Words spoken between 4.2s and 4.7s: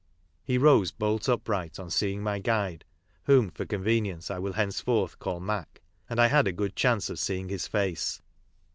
1 will